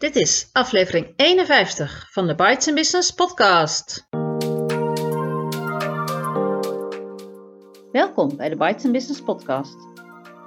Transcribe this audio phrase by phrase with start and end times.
[0.00, 4.08] Dit is aflevering 51 van de Bites Business podcast.
[7.92, 9.76] Welkom bij de Bites Business podcast.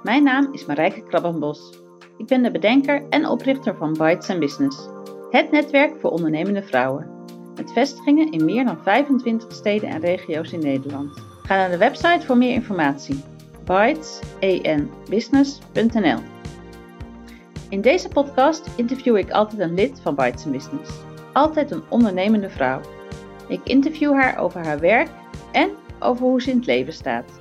[0.02, 1.80] Mijn naam is Marijke Krabbenbos.
[2.18, 4.88] Ik ben de bedenker en oprichter van Bites Business,
[5.30, 7.10] het netwerk voor ondernemende vrouwen.
[7.54, 11.22] Met vestigingen in meer dan 25 steden en regio's in Nederland.
[11.42, 13.24] Ga naar de website voor meer informatie:
[13.64, 16.33] bitesbusiness.nl.
[17.68, 20.90] In deze podcast interview ik altijd een lid van Bites Business.
[21.32, 22.80] Altijd een ondernemende vrouw.
[23.48, 25.08] Ik interview haar over haar werk
[25.52, 27.40] en over hoe ze in het leven staat.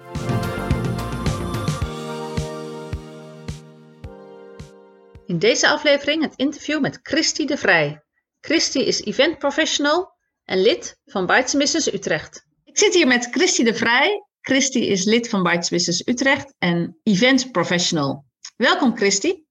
[5.26, 8.04] In deze aflevering het interview met Christy de Vrij.
[8.40, 10.12] Christy is event professional
[10.44, 12.46] en lid van Bites Business Utrecht.
[12.64, 14.26] Ik zit hier met Christy de Vrij.
[14.42, 18.26] Christy is lid van Bites Business Utrecht en event professional.
[18.56, 19.44] Welkom Christy.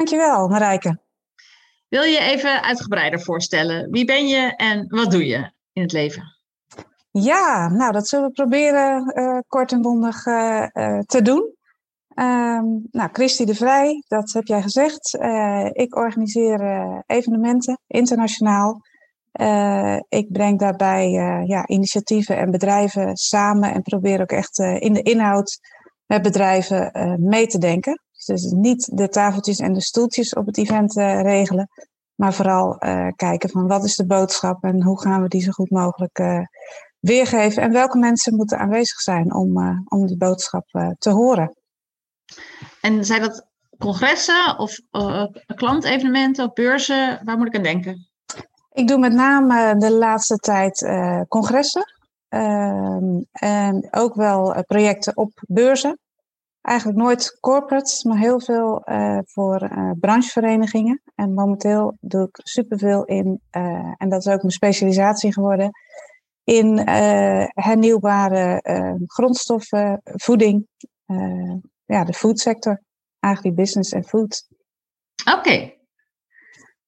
[0.00, 0.98] Dankjewel, Marijke.
[1.88, 3.90] Wil je even uitgebreider voorstellen?
[3.90, 6.22] Wie ben je en wat doe je in het leven?
[7.10, 11.54] Ja, nou dat zullen we proberen uh, kort en bondig uh, uh, te doen.
[12.14, 15.14] Um, nou, Christy de Vrij, dat heb jij gezegd.
[15.72, 16.60] ik organiseer
[17.06, 18.80] evenementen internationaal.
[20.08, 21.10] ik breng daarbij
[21.46, 25.58] ja, initiatieven en bedrijven samen en probeer ook echt in de inhoud
[26.06, 28.00] met bedrijven mee te denken.
[28.26, 31.68] Dus niet de tafeltjes en de stoeltjes op het event uh, regelen,
[32.14, 35.50] maar vooral uh, kijken van wat is de boodschap en hoe gaan we die zo
[35.50, 36.40] goed mogelijk uh,
[36.98, 41.54] weergeven en welke mensen moeten aanwezig zijn om, om die boodschap te horen.
[42.80, 43.46] En zijn dat
[43.78, 44.78] congressen of
[45.54, 47.20] klantevenementen of beurzen?
[47.24, 48.08] Waar moet ik aan denken?
[48.72, 50.88] Ik doe met name de laatste tijd
[51.28, 51.84] congressen.
[52.28, 55.98] Ehm, en ook wel projecten op beurzen
[56.60, 61.02] eigenlijk nooit corporates, maar heel veel uh, voor uh, brancheverenigingen.
[61.14, 65.70] En momenteel doe ik superveel in, uh, en dat is ook mijn specialisatie geworden,
[66.44, 66.78] in
[67.54, 68.60] hernieuwbare
[69.06, 70.66] grondstoffen, voeding,
[71.84, 72.82] ja, de foodsector,
[73.18, 74.48] eigenlijk business en food.
[75.38, 75.72] Oké,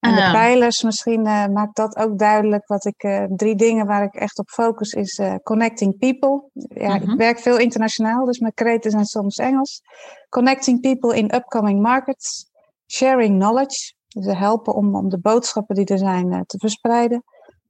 [0.02, 0.32] en de ah.
[0.32, 2.66] pijlers, misschien uh, maakt dat ook duidelijk.
[2.66, 6.50] Wat ik, uh, drie dingen waar ik echt op focus is uh, connecting people.
[6.52, 7.16] Ja, Ik mhm.
[7.16, 9.82] werk veel internationaal, dus mijn kreten zijn soms Engels.
[10.28, 12.50] Connecting people in upcoming markets.
[12.86, 13.94] Sharing knowledge.
[14.08, 17.24] Dus helpen om, om de boodschappen die er zijn te verspreiden.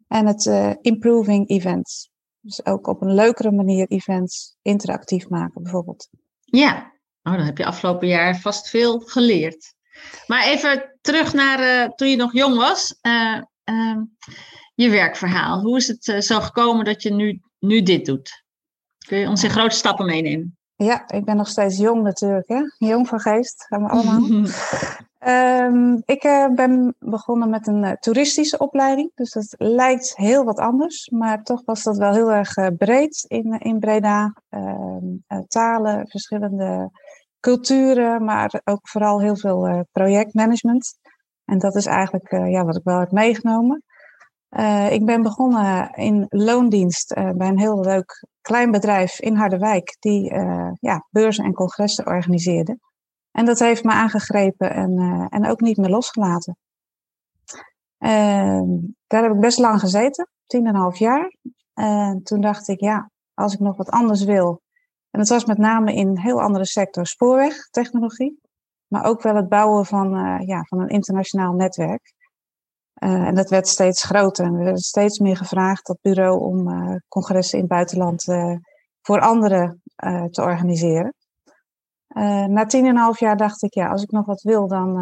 [0.08, 2.10] En het improving events.
[2.40, 6.08] Dus ook op een leukere manier events interactief maken, bijvoorbeeld.
[6.40, 9.74] Ja, oh, dan heb je afgelopen jaar vast veel geleerd.
[10.26, 12.98] Maar even terug naar uh, toen je nog jong was.
[13.02, 13.96] Uh, uh,
[14.74, 15.60] je werkverhaal.
[15.60, 18.44] Hoe is het eh, zo gekomen dat je nu, nu dit doet?
[19.06, 20.56] Kun je ons in grote stappen meenemen?
[20.74, 22.48] Ja, ik ben nog steeds jong natuurlijk.
[22.48, 22.60] Hè?
[22.78, 24.22] Jong van geest, gaan we allemaal.
[25.68, 26.20] um, ik
[26.54, 29.10] ben begonnen met een toeristische opleiding.
[29.14, 31.08] Dus dat lijkt heel wat anders.
[31.08, 34.34] Maar toch was dat wel heel erg breed in, in Breda.
[34.48, 36.90] Ehm, talen, verschillende
[37.42, 40.98] culturen, maar ook vooral heel veel uh, projectmanagement.
[41.44, 43.82] En dat is eigenlijk uh, ja, wat ik wel heb meegenomen.
[44.50, 50.34] Uh, ik ben begonnen in loondienst bij een heel leuk klein bedrijf in Harderwijk, die
[50.80, 52.78] ja, beurzen en congressen organiseerde.
[53.30, 56.56] En dat heeft me aangegrepen en, en ook niet meer losgelaten.
[57.98, 58.68] Ehm,
[59.06, 61.36] daar heb ik best lang gezeten, tien en een half jaar.
[61.74, 64.62] En toen dacht ik, ja, als ik nog wat anders wil,
[65.12, 68.40] en dat was met name in een heel andere sector, spoorwegtechnologie.
[68.86, 72.14] Maar ook wel het bouwen van, uh, ja, van een internationaal netwerk.
[73.02, 76.68] Uh, en dat werd steeds groter en we werden steeds meer gevraagd, dat bureau, om
[76.68, 78.24] uh, congressen in het buitenland
[79.00, 79.82] voor anderen
[80.30, 81.14] te organiseren.
[82.48, 84.96] Na tien en een half jaar dacht ik, ja, als ik nog wat wil, dan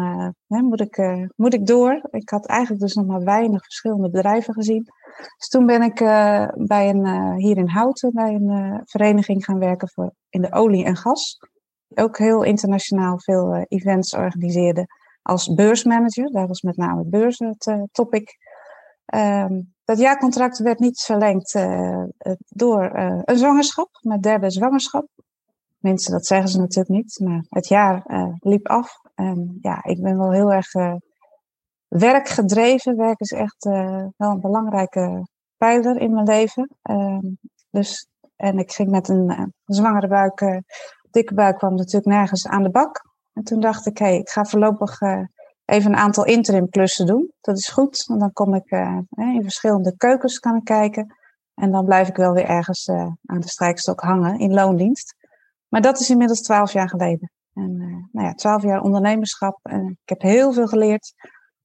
[0.47, 2.01] hè, moet, ik, moet ik door.
[2.11, 4.83] Ik had eigenlijk dus nog maar weinig verschillende bedrijven gezien.
[5.37, 5.95] Dus toen ben ik
[6.67, 10.95] bij een, hier in Houten bij een vereniging gaan werken voor, in de olie en
[10.95, 11.37] gas.
[11.95, 14.87] Ook heel internationaal veel events organiseerde
[15.21, 16.31] als beursmanager.
[16.31, 18.37] Daar was met name beurs het topic.
[19.15, 21.59] Um, dat jaarcontract werd niet verlengd
[22.47, 22.91] door
[23.25, 25.07] een zwangerschap, mijn derde zwangerschap.
[25.81, 28.03] Mensen, dat zeggen ze natuurlijk niet, maar het jaar
[28.39, 28.99] liep af.
[29.15, 30.71] En ja, ik ben wel heel erg
[31.87, 32.97] werkgedreven.
[32.97, 36.69] Werk is echt uh, wel een belangrijke pijler in mijn leven.
[36.83, 37.17] Uh,
[37.69, 40.63] dus, en ik ging met een zwangere buik,
[41.11, 43.05] dikke buik, kwam natuurlijk nergens aan de bak.
[43.33, 44.99] En toen dacht ik, hé, ik ga voorlopig
[45.65, 47.31] even een aantal interim klussen doen.
[47.41, 48.71] Dat is goed, want dan kom ik
[49.15, 51.15] in verschillende keukens kan ik kijken.
[51.53, 52.89] En dan blijf ik wel weer ergens
[53.25, 55.15] aan de strijkstok hangen in loondienst.
[55.71, 57.31] Maar dat is inmiddels twaalf jaar geleden.
[57.53, 57.77] En
[58.11, 59.59] nou ja, twaalf jaar ondernemerschap.
[59.63, 61.13] En ik heb heel veel geleerd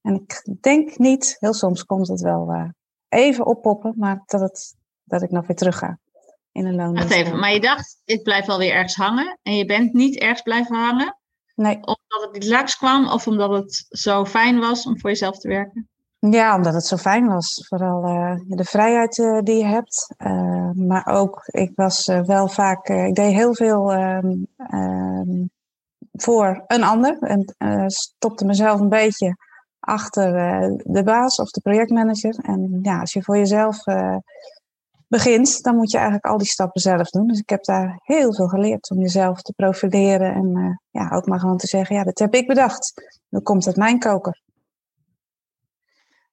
[0.02, 2.72] En ik denk niet, heel soms komt het wel
[3.08, 5.98] even oppoppen, maar dat, het, dat ik nog weer terug ga
[6.56, 6.92] in een.
[6.92, 9.38] Wacht even, maar je dacht, ik blijf wel weer ergens hangen.
[9.42, 11.18] En je bent niet ergens blijven hangen?
[11.54, 11.74] Nee.
[11.74, 15.48] Omdat het niet langs kwam of omdat het zo fijn was om voor jezelf te
[15.48, 15.88] werken?
[16.30, 17.66] Ja, omdat het zo fijn was.
[17.68, 20.14] Vooral uh, de vrijheid uh, die je hebt.
[20.18, 25.44] Uh, maar ook, ik was wel vaak, ik deed heel veel ehm, ehm,
[26.12, 27.18] voor een ander.
[27.18, 27.54] En
[27.90, 29.36] stopte mezelf een beetje
[29.80, 30.32] achter
[30.84, 32.38] de baas of de projectmanager.
[32.42, 33.84] En ja, als je voor jezelf
[35.08, 37.26] begint, dan moet je eigenlijk al die stappen zelf doen.
[37.26, 40.34] Dus ik heb daar heel veel geleerd om jezelf te profileren.
[40.34, 42.92] En ja, ook maar gewoon te zeggen, ja, dat heb ik bedacht.
[43.28, 44.44] Dat komt uit mijn koker.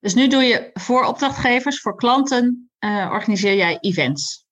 [0.04, 4.46] Dus nu doe je voor opdrachtgevers, voor klanten, uh, organiseer jij events.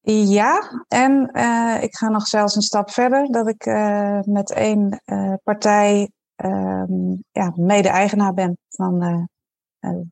[0.00, 3.26] Ja, en uh, ik ga nog zelfs een stap verder.
[3.30, 5.02] Dat ik uh, met één
[5.42, 6.10] partij
[6.44, 9.28] um, ja, mede-eigenaar ben van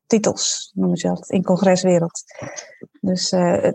[0.07, 2.23] titels, noemen ze dat, in congreswereld.
[3.01, 3.29] Dus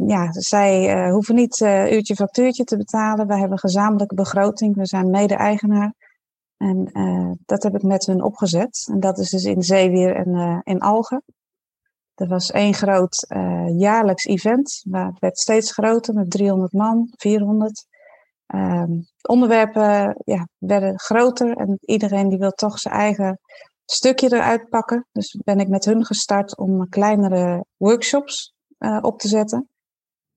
[0.06, 3.26] ja, zij hoeven niet uurtje factuurtje te betalen.
[3.26, 4.76] Wij hebben gezamenlijke begroting.
[4.76, 5.94] We zijn mede-eigenaar.
[6.60, 8.88] En uh, dat heb ik met hun opgezet.
[8.92, 11.22] En dat is dus in Zeewier en uh, in Algen.
[12.14, 14.82] Er was één groot uh, jaarlijks event.
[14.88, 17.86] Maar het werd steeds groter met 300 man, 400.
[18.54, 23.40] Um, onderwerpen ja, werden groter en iedereen die wil toch zijn eigen
[23.84, 25.06] stukje eruit pakken.
[25.12, 28.54] Dus ben ik met hun gestart om kleinere workshops
[29.00, 29.69] op te zetten.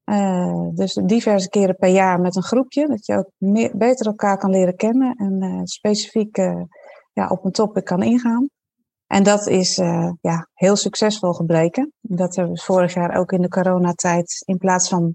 [0.05, 4.37] Uh, dus diverse keren per jaar met een groepje, dat je ook meer, beter elkaar
[4.37, 6.61] kan leren kennen en uh, specifiek uh,
[7.13, 8.49] ja, op een topic kan ingaan.
[9.07, 9.75] En dat is
[10.21, 11.93] ja, heel succesvol gebleken.
[12.01, 15.13] Dat hebben we vorig jaar ook in de coronatijd in plaats van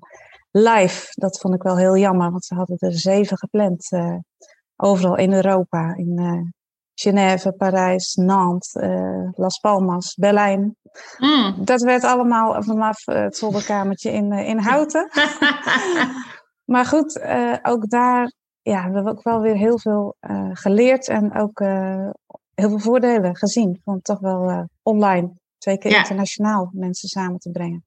[0.51, 1.07] live.
[1.11, 3.89] Dat vond ik wel heel jammer, want ze hadden er zeven gepland.
[4.77, 6.53] overal in Europa, in
[7.01, 10.77] Genève, Parijs, Nantes, uh, Las Palmas, Berlijn.
[11.19, 11.55] Mm.
[11.65, 15.11] Dat werd allemaal vanaf het zolderkamertje in, uh, in Houten.
[16.73, 20.17] maar goed, uh, ook daar ja, we hebben ook wel weer heel veel
[20.53, 21.59] geleerd en ook
[22.55, 23.81] heel veel voordelen gezien.
[23.85, 25.99] Van toch wel online, twee keer ja.
[25.99, 27.87] internationaal mensen samen te brengen.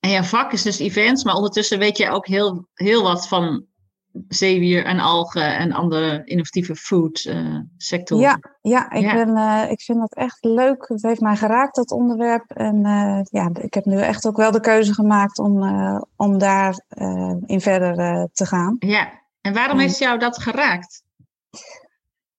[0.00, 3.66] En jouw vak is dus events, maar ondertussen weet je ook heel, heel wat van
[4.28, 8.24] zeewier en algen en andere innovatieve food uh, sectoren.
[8.24, 10.88] Ja, ja, ik, Ben, uh, ik vind dat echt leuk.
[10.88, 12.50] Het heeft mij geraakt, dat onderwerp.
[12.50, 15.62] En uh, ja, ik heb nu echt ook wel de keuze gemaakt om,
[16.16, 16.84] om daar
[17.46, 18.76] in verder te gaan.
[18.78, 21.02] Ja, en waarom heeft jou dat geraakt?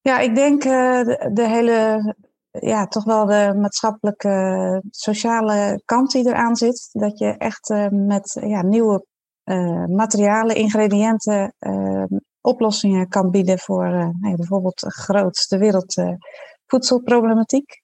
[0.00, 2.16] Ja, ik denk de, de hele
[2.50, 6.88] ja, toch wel de maatschappelijke, sociale kant die eraan zit.
[6.92, 9.04] Dat je echt met ja, nieuwe
[9.48, 12.04] uh, materialen, ingrediënten, uh,
[12.40, 17.82] oplossingen kan bieden voor uh, nee, bijvoorbeeld de grootste wereldvoedselproblematiek.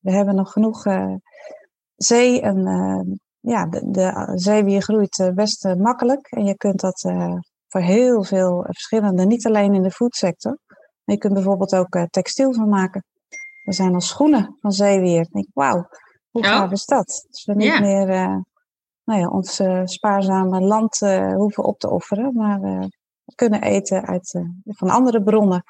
[0.00, 0.82] we hebben nog genoeg
[1.96, 6.26] zee en ja, de, de zeewier groeit best makkelijk.
[6.26, 7.00] En je kunt dat
[7.68, 10.58] voor heel veel verschillende, niet alleen in de foodsector,
[11.04, 13.04] maar je kunt bijvoorbeeld ook textiel van maken.
[13.64, 15.20] Er zijn al schoenen van zeewier.
[15.20, 15.88] Ik denk, wauw,
[16.30, 17.26] hoe gaaf is dat?
[17.30, 18.42] Dus we niet meer
[19.04, 22.84] nou ja, ons uh, spaarzame land uh, hoeven op te offeren, maar uh,
[23.34, 25.64] kunnen eten uit, van andere bronnen.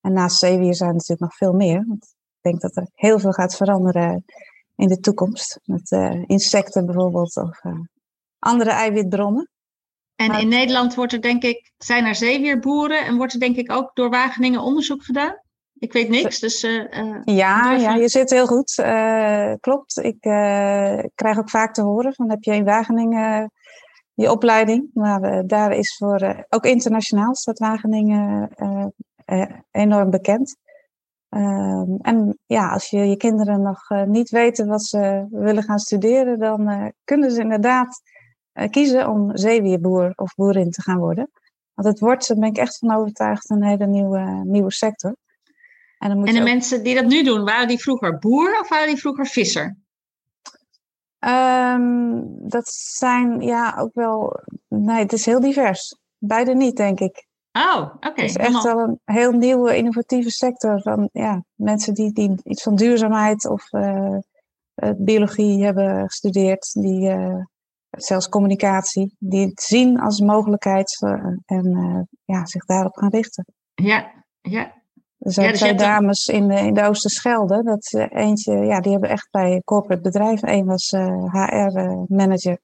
[0.00, 1.84] En naast zeewier zijn er natuurlijk nog veel meer.
[1.86, 4.24] Want ik denk dat er heel veel gaat veranderen
[4.76, 5.60] in de toekomst.
[5.64, 5.90] Met
[6.26, 7.60] insecten bijvoorbeeld of
[8.38, 9.50] andere eiwitbronnen.
[10.16, 13.72] En in Nederland wordt er denk ik, zijn er zeewierboeren en wordt er denk ik
[13.72, 15.42] ook door Wageningen onderzoek gedaan?
[15.82, 16.64] Ik weet niks, dus...
[16.64, 18.78] Uh, ja, ja, je zit heel goed.
[18.78, 19.98] Uh, klopt.
[19.98, 20.20] Ik
[21.14, 23.50] krijg ook vaak te horen van heb je in Wageningen
[24.14, 24.90] die opleiding.
[24.94, 28.50] Maar daar is voor, ook internationaal staat Wageningen
[29.70, 30.56] enorm bekend.
[31.28, 36.38] Ehm, en ja, als je je kinderen nog niet weten wat ze willen gaan studeren,
[36.38, 38.00] dan kunnen ze inderdaad
[38.70, 41.30] kiezen om zeewierboer of boerin te gaan worden.
[41.74, 45.16] Want het wordt, daar ben ik echt van overtuigd, een hele nieuwe, nieuwe sector.
[46.02, 48.68] En, dan moet en de mensen die dat nu doen, waren die vroeger boer of
[48.68, 49.76] waren die vroeger visser?
[51.18, 54.40] Um, dat zijn ja ook wel.
[54.68, 55.98] Nee, het is heel divers.
[56.18, 57.26] Beide niet, denk ik.
[57.52, 58.20] Oh, oké.
[58.20, 60.80] Het is echt wel een heel nieuwe, innovatieve sector.
[60.80, 64.18] Van ja, mensen die, die iets van duurzaamheid of uh,
[64.96, 67.44] biologie hebben gestudeerd, die uh,
[67.90, 70.98] zelfs communicatie, die het zien als mogelijkheid
[71.46, 73.44] en ja, zich daarop gaan richten.
[73.74, 74.81] Ja, ja.
[75.22, 77.62] Er zijn dus twee dames in de, in de Oosterschelde.
[77.62, 80.48] Dat eentje, ja, die hebben echt bij corporate bedrijven.
[80.52, 82.52] Eén was HR-manager.
[82.52, 82.58] Eh,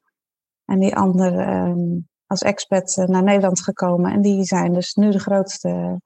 [0.64, 4.12] en die ander um, als expert eh, naar Nederland gekomen.
[4.12, 6.00] En die zijn dus nu de grootste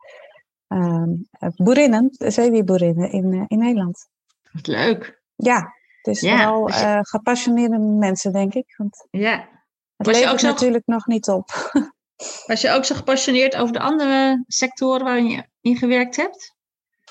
[0.69, 4.09] um, boerinnen, zeewierboerinnen in, in Nederland.
[4.53, 5.23] Wat leuk.
[5.35, 8.75] Ja, het is Ja, vooral dus je- eh, gepassioneerde mensen, denk ik.
[8.77, 9.49] Want Ja.
[9.97, 11.51] het Was je ook natuurlijk nog niet op.
[12.47, 16.55] Was je ook zo gepassioneerd over de andere sectoren waarin je in gewerkt hebt?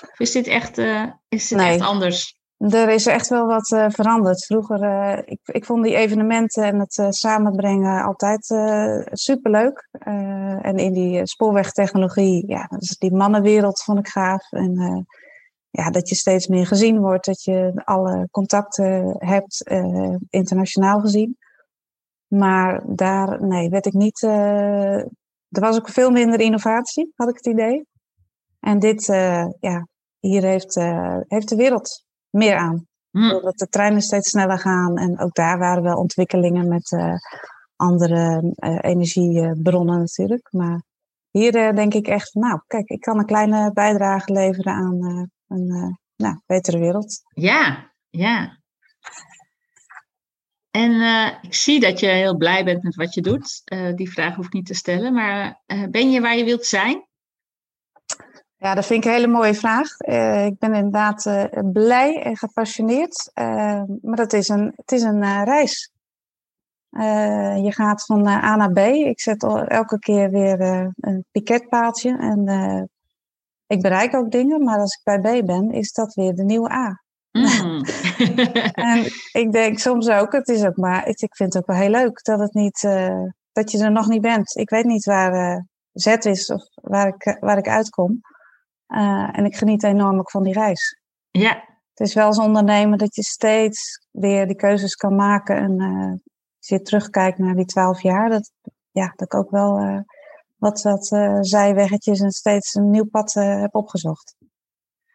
[0.02, 1.72] Of is dit echt, eh, is dit Nee.
[1.72, 2.40] echt anders?
[2.56, 4.44] Er is echt wel wat eh, veranderd.
[4.44, 8.46] Vroeger, eh, ik, ik vond die evenementen en het samenbrengen altijd
[9.12, 9.88] superleuk.
[10.62, 14.52] En in die spoorwegtechnologie, ja, dus die mannenwereld vond ik gaaf.
[14.52, 15.06] En
[15.70, 19.64] ja, dat je steeds meer gezien wordt, dat je alle contacten hebt,
[20.30, 21.36] internationaal gezien.
[22.34, 24.22] Maar daar, nee, werd ik niet.
[24.22, 24.96] eh,
[25.48, 27.86] er was ook veel minder innovatie, had ik het idee.
[28.60, 29.86] En dit, eh, ja,
[30.18, 32.86] hier heeft, eh, heeft de wereld meer aan.
[33.10, 33.28] Hm.
[33.28, 34.96] Doordat de treinen steeds sneller gaan.
[34.96, 36.96] En ook daar waren wel ontwikkelingen met
[37.76, 40.48] andere energiebronnen natuurlijk.
[40.52, 40.82] Maar
[41.30, 46.40] hier denk ik echt, nou kijk, ik kan een kleine bijdrage leveren aan een nou,
[46.46, 47.20] betere wereld.
[47.34, 48.60] Ja, ja.
[50.72, 53.62] En eh, ik zie dat je heel blij bent met wat je doet.
[53.64, 55.12] Eh, die vraag hoef ik niet te stellen.
[55.12, 57.06] Maar eh, ben je waar je wilt zijn?
[58.56, 59.98] Ja, dat vind ik een hele mooie vraag.
[60.46, 63.30] Ik ben inderdaad blij en gepassioneerd.
[64.02, 65.92] Maar dat is een, het is een reis.
[67.62, 68.78] Je gaat van A naar B.
[68.78, 70.60] Ik zet elke keer weer
[70.96, 72.18] een piketpaaltje.
[72.18, 72.90] En
[73.66, 74.64] ik bereik ook dingen.
[74.64, 77.01] Maar als ik bij B ben, is dat weer de nieuwe A.
[77.32, 77.84] Mm.
[78.72, 81.90] En ik denk soms ook, het is ook maar, ik vind het ook wel heel
[81.90, 83.22] leuk dat het niet, eh,
[83.52, 84.56] dat je er nog niet bent.
[84.56, 85.60] Ik weet niet waar eh,
[85.92, 88.20] Z is of waar ik, eh, waar ik uitkom.
[89.32, 91.00] En ik geniet enorm ook van die reis.
[91.30, 95.56] ja, Het is wel als ondernemer dat je steeds weer die keuzes kan maken.
[95.56, 95.80] En
[96.58, 98.50] als je terugkijkt naar die twaalf jaar, dat,
[98.90, 100.04] ja, dat ik ook wel
[100.56, 101.06] wat, wat
[101.40, 104.36] zijweggetjes en steeds een nieuw pad heb opgezocht.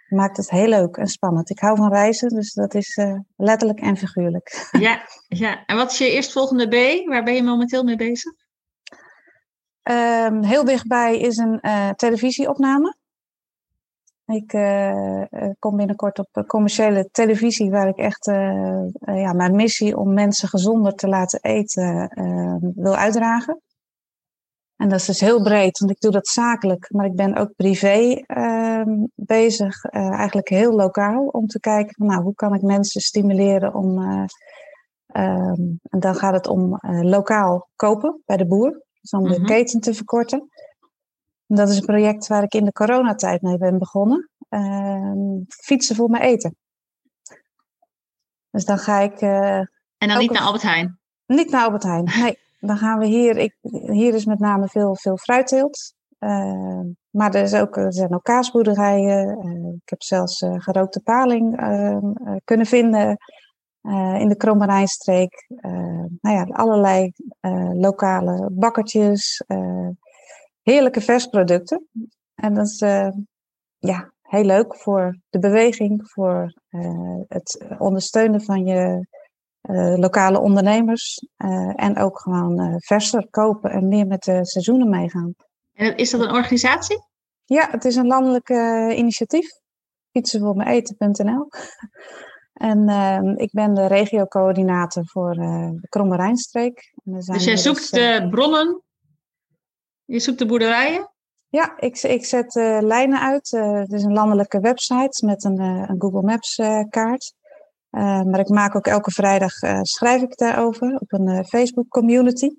[0.07, 1.49] Maakt het heel leuk en spannend.
[1.49, 4.67] Ik hou van reizen, dus dat is eh, letterlijk en figuurlijk.
[4.79, 5.65] ja, ja.
[5.65, 7.07] En wat is je eerstvolgende B?
[7.07, 8.33] Waar ben je momenteel mee bezig?
[9.83, 12.95] Ehm, heel dichtbij is een eh, televisieopname.
[14.25, 15.21] Ik eh,
[15.59, 18.25] kom binnenkort op commerciële televisie, waar ik echt
[19.05, 22.11] ja, mijn missie om mensen gezonder te laten eten
[22.75, 23.61] wil uitdragen.
[24.77, 27.55] En dat is dus heel breed, want ik doe dat zakelijk, maar ik ben ook
[27.55, 32.62] privé ehm, bezig, eh, eigenlijk heel lokaal, om te kijken van, nou, hoe kan ik
[32.62, 34.24] mensen stimuleren om, eh,
[35.07, 39.38] ehm, en dan gaat het om eh, lokaal kopen bij de boer, dus om de
[39.39, 39.46] Mhm.
[39.46, 40.39] keten te verkorten.
[41.48, 44.29] En dat is een project waar ik in de coronatijd mee ben begonnen.
[44.50, 46.55] Ehm, fietsen voor mijn eten.
[48.51, 49.67] Dus dan ga ik En
[49.98, 51.00] dan niet naar Albert Heijn.
[51.25, 52.03] niet naar Albert Heijn.
[52.19, 53.37] Nee, dan gaan we hier.
[53.37, 53.55] Ik,
[53.91, 55.95] hier is met name veel, veel fruitteelt.
[56.19, 59.37] Eh, maar er, is ook, er zijn ook kaasboerderijen.
[59.39, 62.01] Eh, ik heb zelfs eh, gerookte paling eh, eh,
[62.43, 63.17] kunnen vinden
[64.17, 65.45] in de Kroonmarijnstreek.
[65.55, 65.71] Eh
[66.21, 67.11] nou ja, allerlei
[67.73, 69.43] lokale bakkertjes.
[70.61, 71.87] heerlijke versproducten.
[72.35, 72.79] En dat is
[73.77, 76.53] ja, heel leuk voor de beweging, voor
[77.27, 79.07] het ondersteunen van je
[79.97, 81.27] lokale ondernemers.
[81.38, 85.36] eh, en ook gewoon eh, verser kopen en meer met de seizoenen meegaan.
[85.74, 87.05] En is dat een organisatie?
[87.45, 89.50] Ja, het is een landelijk eh, initiatief.
[90.12, 91.47] Fietsenvoormeeten.nl
[92.53, 96.93] En ehm, ik ben de regiocoördinator voor eh, de Kromme Rijnstreek.
[97.05, 98.83] En zijn Dus jij zoekt eh, de bronnen,
[100.05, 101.12] je zoekt de boerderijen.
[101.50, 103.53] Ja, ik, ik zet eh, lijnen uit.
[103.53, 107.33] Eh, het is een landelijke website met een, eh, een Google Maps eh, kaart.
[107.98, 111.88] Eh, maar ik maak ook elke vrijdag, eh, schrijf ik daarover op een eh, Facebook
[111.88, 112.50] community.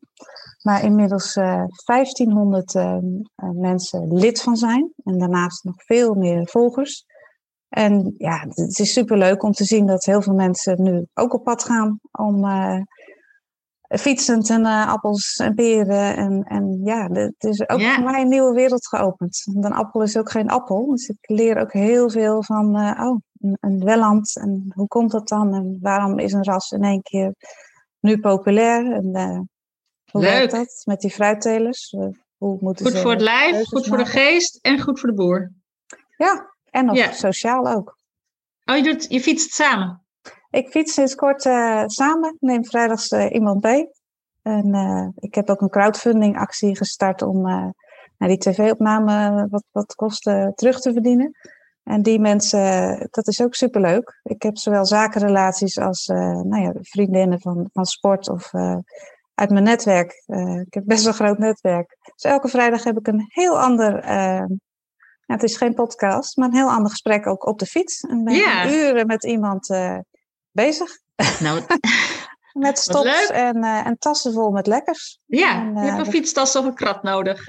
[0.63, 2.97] Waar inmiddels eh 1500 eh,
[3.35, 4.93] eh, mensen lid van zijn.
[5.05, 7.05] En daarnaast nog veel meer volgers.
[7.69, 11.45] En ja, het is superleuk om te zien dat heel veel mensen nu ook op
[11.45, 12.47] pad gaan om
[13.89, 16.17] fietsend en appels en peren.
[16.17, 19.43] En, en ja, het is ook voor mij een nieuwe wereld geopend.
[19.53, 20.87] Want een appel is ook geen appel.
[20.87, 23.21] Dus ik leer ook heel veel van, oh,
[23.61, 24.37] een, welland.
[24.37, 25.55] En hoe komt dat dan?
[25.55, 27.35] En waarom is een ras in één keer
[28.01, 28.93] nu populair?
[28.93, 29.41] En eh,
[30.11, 30.31] hoe Leuk.
[30.31, 31.91] werkt dat met die fruittelers?
[31.93, 35.09] Eh, hoe moeten Goed ze voor het lijf, goed voor de geest en goed voor
[35.09, 35.53] de boer.
[36.17, 37.13] Ja, en nog Ja.
[37.13, 37.99] sociaal ook.
[38.65, 40.03] Oh, je, doet, je fietst samen.
[40.51, 42.31] Ik fiets sinds kort eh, samen.
[42.31, 43.91] Ik neem vrijdags iemand mee.
[44.43, 47.43] En ik heb ook een crowdfunding actie gestart om
[48.19, 51.37] naar die tv-opname wat, wat kosten terug te verdienen.
[51.89, 54.21] En die mensen, dat is ook superleuk.
[54.23, 58.77] Ik heb zowel zakenrelaties als eh, nou ja, vriendinnen van, van sport of eh,
[59.35, 60.23] uit mijn netwerk.
[60.27, 61.97] Eh, ik heb best wel een groot netwerk.
[62.15, 66.55] Dus elke vrijdag heb ik een heel ander Ja, het is geen podcast, maar een
[66.55, 68.01] heel ander gesprek ook op de fiets.
[68.01, 68.71] En ben ja.
[68.71, 69.69] uren met iemand
[70.51, 70.91] bezig.
[71.41, 71.63] Nou,
[72.53, 75.19] met stops en, en tassen vol met lekkers.
[75.27, 77.45] Ja, en, je hebt een fietstas of een krat nodig.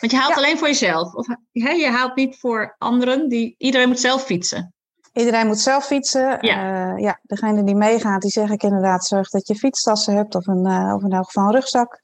[0.00, 1.14] Want je haalt alleen voor jezelf.
[1.14, 3.28] Of, je haalt niet voor anderen.
[3.28, 4.74] Die, iedereen moet zelf fietsen.
[5.12, 6.38] Iedereen moet zelf fietsen.
[6.40, 6.96] Ja.
[6.96, 10.92] ja, degene die meegaat, die zeg ik inderdaad, zorg dat je fietstassen hebt of een,
[10.94, 12.00] of in elk geval een rugzak.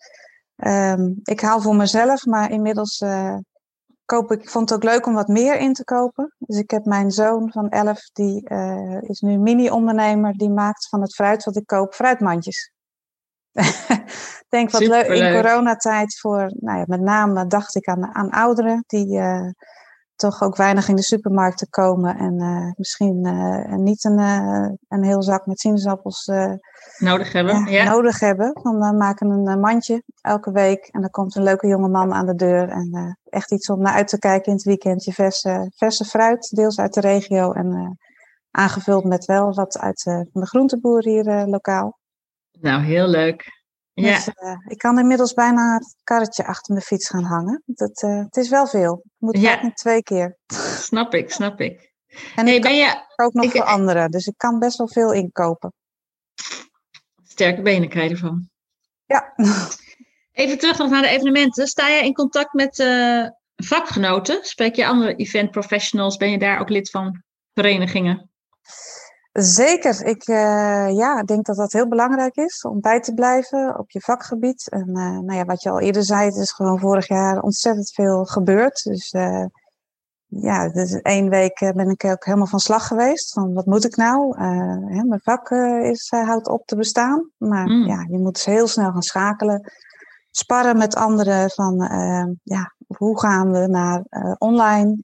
[0.56, 3.02] Um, ik haal voor mezelf, maar inmiddels
[4.04, 6.34] koop ik, vond het ook leuk om wat meer in te kopen.
[6.38, 11.00] Dus ik heb mijn zoon van 11, die uh, is nu mini-ondernemer, die maakt van
[11.00, 12.72] het fruit wat ik koop fruitmandjes.
[13.54, 18.30] Ik denk wat leuk in coronatijd voor, nou ja, met name dacht ik aan, aan
[18.30, 19.50] ouderen die uh,
[20.16, 23.20] toch ook weinig in de supermarkten komen en uh, misschien
[23.82, 24.18] niet een,
[24.88, 26.30] een heel zak met sinaasappels
[26.98, 27.70] nodig hebben.
[27.70, 28.60] Ja, nodig hebben.
[28.62, 32.26] Dan uh, maken een mandje elke week en dan komt een leuke jonge man aan
[32.26, 32.68] de deur.
[32.68, 35.12] En echt iets om naar uit te kijken in het weekendje.
[35.12, 37.98] Verse, verse fruit, deels uit de regio en
[38.50, 41.98] aangevuld met wel wat uit van de groenteboer hier lokaal.
[42.64, 43.62] Nou, heel leuk.
[43.92, 44.14] Ja.
[44.14, 44.28] Dus,
[44.66, 47.62] ik kan inmiddels bijna het karretje achter mijn fiets gaan hangen.
[47.66, 49.02] Dat, het is wel veel.
[49.04, 49.62] Ik moet ja.
[49.62, 50.36] niet twee keer.
[50.78, 51.92] Snap ik, snap ik.
[52.36, 53.04] En hey, ik ben je...
[53.16, 53.50] ook nog ik...
[53.50, 55.72] voor anderen, dus ik kan best wel veel inkopen
[57.34, 58.48] sterke benen krijg je ervan.
[59.06, 59.32] Ja.
[60.42, 61.66] Even terug nog naar de evenementen.
[61.66, 64.44] Sta je in contact met uh, vakgenoten?
[64.44, 66.16] Spreek je andere event professionals?
[66.16, 67.22] Ben je daar ook lid van
[67.54, 68.30] verenigingen?
[69.40, 70.04] Zeker.
[70.04, 74.00] Ik uh, ja, denk dat dat heel belangrijk is om bij te blijven op je
[74.00, 74.68] vakgebied.
[74.68, 77.92] En uh, nou ja, wat je al eerder zei, het is gewoon vorig jaar ontzettend
[77.92, 78.82] veel gebeurd.
[78.84, 79.10] Dus
[80.26, 83.32] ja, dus één week eh, ben ik ook helemaal van slag geweest.
[83.32, 84.38] Van wat moet ik nou?
[84.38, 85.50] Uh, mijn vak
[85.82, 87.30] is, houdt op te bestaan.
[87.36, 87.86] Maar mm.
[87.86, 89.72] ja, je moet dus heel snel gaan schakelen.
[90.30, 91.76] Sparren met anderen van
[92.42, 94.04] ja, hoe gaan we naar
[94.38, 94.96] online?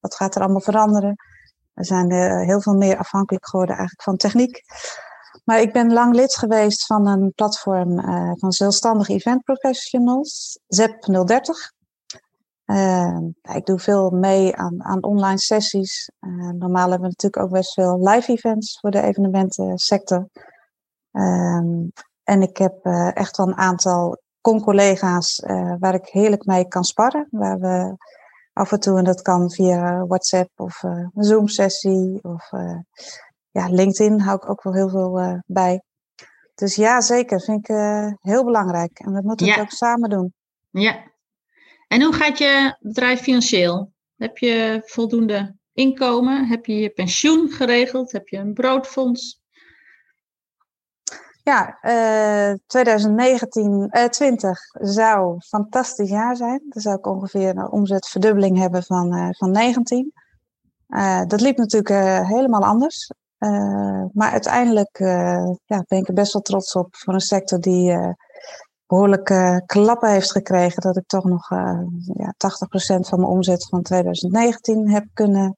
[0.00, 1.16] wat gaat er allemaal veranderen?
[1.74, 2.12] We zijn
[2.46, 4.62] heel veel meer afhankelijk geworden eigenlijk van techniek.
[5.44, 8.00] Maar ik ben lang lid geweest van een platform
[8.38, 11.72] van zelfstandige event professionals, ZEP 030.
[12.66, 16.10] Uh, ik doe veel mee aan, aan online sessies.
[16.58, 20.28] Normaal hebben we natuurlijk ook best veel live events voor de evenementensector.
[21.12, 21.56] Uh,
[22.22, 22.84] en ik heb
[23.14, 25.42] echt wel een aantal con-collega's
[25.78, 27.28] waar ik heerlijk mee kan sparren.
[27.30, 27.96] Waar we
[28.54, 32.50] af en toe, en dat kan via WhatsApp of een Zoom-sessie of
[33.50, 35.82] ja, LinkedIn hou ik ook wel heel veel bij.
[36.54, 37.40] Dus ja, zeker.
[37.40, 37.76] Vind ik
[38.20, 38.98] heel belangrijk.
[38.98, 39.60] En dat moeten we ja.
[39.60, 40.32] ook samen doen.
[40.70, 41.12] Ja,
[41.88, 43.92] en hoe gaat je bedrijf financieel?
[44.16, 46.46] Heb je voldoende inkomen?
[46.46, 48.12] Heb je je pensioen geregeld?
[48.12, 49.40] Heb je een broodfonds?
[51.44, 56.62] Ja, uh, 2019, uh, 20 zou een fantastisch jaar zijn.
[56.68, 60.12] Dan zou ik ongeveer een omzetverdubbeling hebben van, uh, van 19.
[60.88, 63.10] Uh, dat liep natuurlijk helemaal anders.
[64.12, 64.98] maar uiteindelijk
[65.64, 68.14] ja, ben ik er best wel trots op voor een sector die
[68.86, 70.82] behoorlijke klappen heeft gekregen.
[70.82, 71.48] Dat ik toch nog
[72.14, 75.56] ja, 80% van mijn omzet van 2019 heb kunnen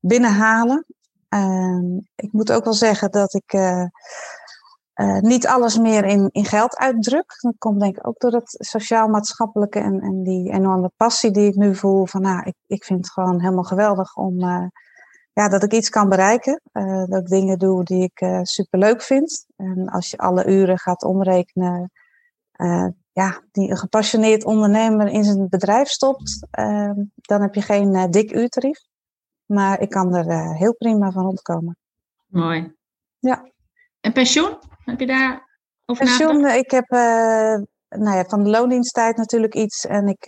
[0.00, 0.84] binnenhalen.
[1.28, 3.52] Uh, ik moet ook wel zeggen dat ik
[5.00, 7.38] uh, niet alles meer in, in geld uitdruk.
[7.40, 11.54] Dat komt denk ik ook door het sociaal-maatschappelijke en, en die enorme passie die ik
[11.54, 12.06] nu voel.
[12.06, 14.38] Van, nou, ik, ik vind het gewoon helemaal geweldig om
[15.32, 16.60] ja, dat ik iets kan bereiken.
[17.06, 19.46] dat ik dingen doe die ik uh, super leuk vind.
[19.56, 21.90] En als je alle uren gaat omrekenen,
[23.12, 26.46] ja, die een gepassioneerd ondernemer in zijn bedrijf stopt,
[27.14, 28.80] dan heb je geen dik uurtarief.
[29.46, 31.76] Maar ik kan er heel prima van rondkomen.
[32.26, 32.76] Mooi.
[33.18, 33.50] Ja.
[34.00, 34.58] En pensioen?
[34.90, 35.48] Heb je daar
[35.86, 36.88] over Pensioen, ik heb
[37.88, 39.86] nou ja, van de loondiensttijd natuurlijk iets.
[39.86, 40.24] En ik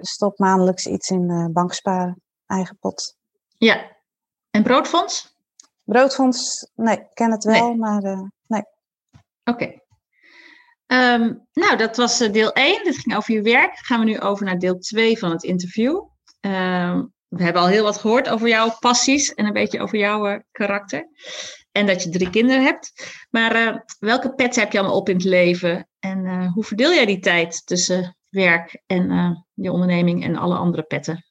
[0.00, 3.16] stop maandelijks iets in banksparen, eigen pot.
[3.56, 3.92] Ja.
[4.50, 5.36] En broodfonds?
[5.84, 8.02] Broodfonds, nee, ik ken het wel, maar
[8.46, 8.62] nee.
[9.44, 9.82] Oké.
[10.86, 12.84] Um, nou, dat was eh, deel 1.
[12.84, 13.76] Dit ging over je werk.
[13.76, 15.96] Gaan we nu over naar deel 2 van het interview.
[16.40, 20.28] Um, we hebben al heel wat gehoord over jouw passies en een beetje over jouw
[20.28, 21.08] uh, karakter.
[21.74, 22.92] En dat je drie kinderen hebt.
[23.30, 25.88] Maar uh, welke pet heb je allemaal op in het leven?
[25.98, 29.08] En uh, hoe verdeel jij die tijd tussen werk en
[29.54, 31.24] je onderneming en alle andere petten?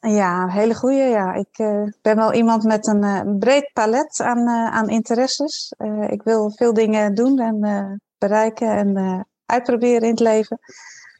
[0.00, 1.02] Ja, hele goede.
[1.02, 1.34] Ja.
[1.34, 1.56] Ik
[2.02, 5.72] ben wel iemand met een breed palet aan, aan interesses.
[6.08, 10.58] ik wil veel dingen doen en bereiken en uitproberen in het leven.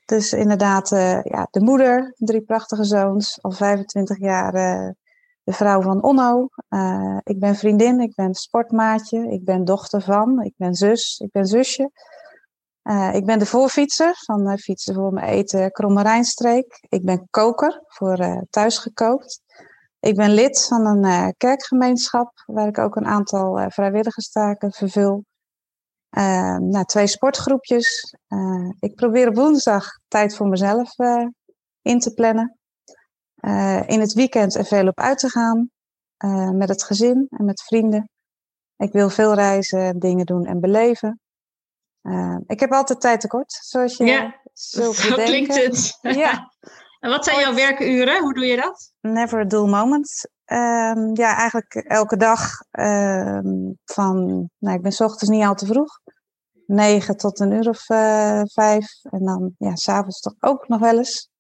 [0.05, 0.89] Dus inderdaad,
[1.23, 4.95] ja, de moeder, drie prachtige zoons, al 25 jaar
[5.49, 6.49] de vrouw van Onno.
[7.23, 11.47] ik ben vriendin, ik ben sportmaatje, ik ben dochter van, ik ben zus, ik ben
[11.47, 11.91] zusje.
[12.83, 16.87] Uh, ik ben de voorfietser van uh, Fietsen voor mijn eten Krommerijnstreek.
[16.89, 19.41] Ik ben koker voor uh, thuis gekookt.
[20.01, 25.25] Ik ben lid van een kerkgemeenschap waar ik ook een aantal vrijwilligerstaken vervul.
[26.11, 28.15] nou, twee sportgroepjes.
[28.81, 30.95] ik probeer op woensdag tijd voor mezelf
[31.83, 32.58] in te plannen.
[33.87, 35.71] In het weekend er veel op uit te gaan.
[36.57, 38.11] met het gezin en met vrienden.
[38.77, 41.21] Ik wil veel reizen, dingen doen en beleven.
[42.03, 45.99] Uh, ik heb altijd tijd tekort, zoals je ja, zo klinkt het.
[46.01, 46.53] Ja.
[47.01, 48.21] en wat zijn jouw werkuren?
[48.21, 48.93] Hoe doe je dat?
[49.01, 50.31] Never a dull moment.
[50.47, 55.67] Um, ja, eigenlijk elke dag um, van, nou, ik ben s ochtends niet al te
[55.67, 56.01] vroeg.
[56.67, 58.87] Negen tot een uur of uh, vijf.
[59.03, 61.31] En dan, ja, s'avonds toch ook nog wel eens.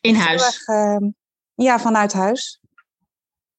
[0.00, 0.42] In huis?
[0.42, 1.10] Erg, uh,
[1.56, 2.60] ja, vanuit huis.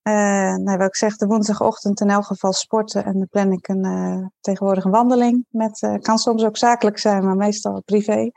[0.03, 3.05] Uh, nou, wat ik zeg, de woensdagochtend in elk geval sporten.
[3.05, 5.45] En dan plan ik een, uh, tegenwoordig een wandeling.
[5.49, 8.31] Met, uh, kan soms ook zakelijk zijn, maar meestal privé.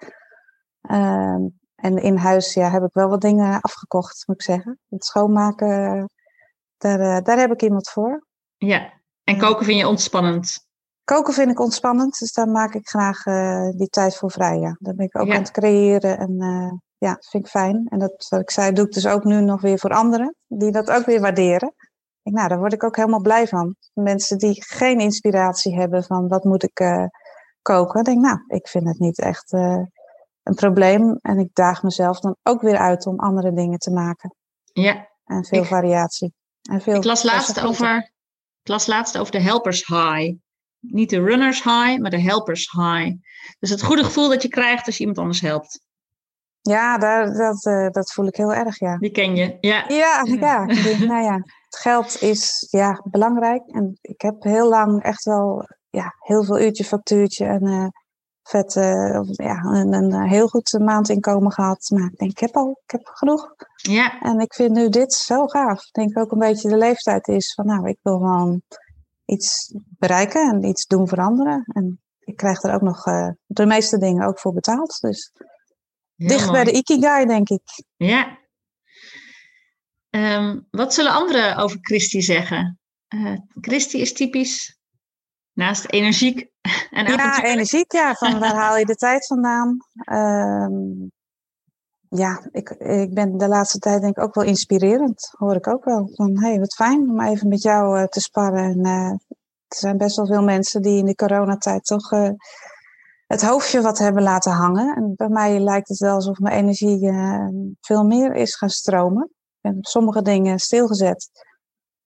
[0.81, 4.79] Ehm, en in huis ja, heb ik wel wat dingen afgekocht, moet ik zeggen.
[4.89, 6.09] Het schoonmaken,
[6.77, 8.27] daar, daar heb ik iemand voor.
[8.57, 8.93] Ja,
[9.25, 10.67] en koken vind je ontspannend?
[11.05, 13.23] Koken vind ik ontspannend, dus daar maak ik graag
[13.77, 14.59] die tijd voor vrij.
[14.59, 14.77] Ja.
[14.79, 16.37] Dan ben ik ook aan het creëren en
[17.01, 17.87] ja, dat vind ik fijn.
[17.89, 20.73] En dat, wat ik zei, doe ik dus ook nu nog weer voor anderen, die
[20.73, 21.75] dat ook weer waarderen.
[22.23, 23.77] Ik, nou, daar word ik ook helemaal blij van.
[23.93, 27.05] Mensen die geen inspiratie hebben van wat moet ik uh,
[27.63, 28.05] koken.
[28.05, 29.83] denk nou, ik vind het niet echt uh,
[30.43, 31.19] een probleem.
[31.23, 34.35] En ik daag mezelf dan ook weer uit om andere dingen te maken.
[34.73, 35.09] Ja.
[35.25, 36.35] En veel variatie.
[36.63, 38.13] En veel ik, las laatst over,
[38.63, 40.35] ik las laatst over de helpers high.
[40.79, 43.17] Niet de runners high, maar de helpers high.
[43.59, 45.89] Dus het goede gevoel dat je krijgt als je iemand anders helpt.
[46.63, 48.97] Ja, daar, dat, uh, dat voel ik heel erg, ja.
[48.99, 49.85] Die ken je, ja.
[49.89, 50.65] Ja, ja.
[51.13, 53.63] nou ja, het geld is ja, belangrijk.
[53.67, 57.87] En ik heb heel lang echt wel ja, heel veel uurtje factuurtje en uh,
[58.43, 61.91] vet, uh, ja, een, een heel goed maandinkomen gehad.
[61.95, 63.55] Maar ik denk, ik heb al, ik heb genoeg.
[63.77, 64.21] Ja.
[64.21, 65.85] En ik vind nu dit zo gaaf.
[65.85, 68.63] Ik denk ook een beetje de leeftijd is van, nou, ik wil gewoon
[69.25, 71.65] iets bereiken en iets doen veranderen.
[71.73, 73.03] En ik krijg er ook nog
[73.47, 75.01] de meeste dingen ook voor betaald.
[75.01, 75.33] Dus
[76.29, 77.63] Dicht bij de Ikigai, denk ik.
[77.97, 78.39] Ja.
[80.11, 82.79] Um, wat zullen anderen over Christy zeggen?
[83.15, 84.79] Uh, Christy is typisch
[85.53, 86.51] naast energiek
[86.91, 88.15] en Ja, energiek, ja.
[88.15, 89.77] Van waar haal je de tijd vandaan?
[90.13, 91.11] Um,
[92.09, 95.35] ja, ik, ik ben de laatste tijd denk ik ook wel inspirerend.
[95.39, 96.11] Hoor ik ook wel.
[96.15, 98.65] Van, hé, hey, wat fijn om even met jou uh, te sparren.
[98.65, 99.11] En uh,
[99.69, 102.13] er zijn best wel veel mensen die in de coronatijd toch
[103.31, 104.97] het hoofdje wat hebben laten hangen.
[104.97, 107.49] En bij mij lijkt het wel alsof mijn energie uh,
[107.81, 109.25] veel meer is gaan stromen.
[109.25, 111.31] Ik heb sommige dingen stilgezet.